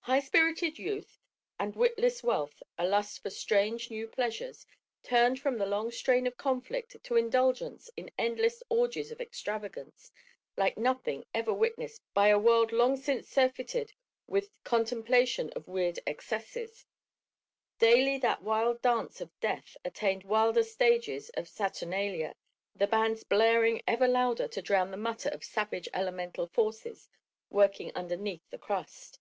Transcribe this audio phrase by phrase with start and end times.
[0.00, 1.20] High spirited youth
[1.56, 4.66] and witless wealth a lust for strange new pleasures
[5.04, 10.10] turned from the long strain of conflict to indulgence in endless orgies of extravagance
[10.56, 13.92] like nothing ever witnessed by a world long since surfeited
[14.26, 16.84] with contemplation of weird excesses:
[17.78, 22.34] daily that wild dance of death attained wilder stages of saturnalia,
[22.74, 27.08] the bands blaring ever louder to drown the mutter of savage elemental forces
[27.48, 29.20] working underneath the crust.